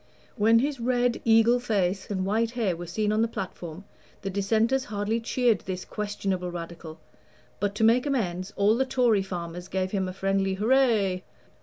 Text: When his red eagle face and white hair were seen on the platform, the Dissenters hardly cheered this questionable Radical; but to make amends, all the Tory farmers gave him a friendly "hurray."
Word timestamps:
When 0.35 0.57
his 0.57 0.79
red 0.79 1.21
eagle 1.25 1.59
face 1.59 2.09
and 2.09 2.25
white 2.25 2.49
hair 2.57 2.75
were 2.75 2.87
seen 2.87 3.11
on 3.11 3.21
the 3.21 3.27
platform, 3.27 3.83
the 4.23 4.31
Dissenters 4.31 4.85
hardly 4.85 5.19
cheered 5.19 5.59
this 5.61 5.85
questionable 5.85 6.49
Radical; 6.49 6.99
but 7.59 7.75
to 7.75 7.83
make 7.83 8.07
amends, 8.07 8.51
all 8.55 8.75
the 8.75 8.83
Tory 8.87 9.21
farmers 9.21 9.67
gave 9.67 9.91
him 9.91 10.07
a 10.07 10.13
friendly 10.13 10.55
"hurray." 10.55 11.21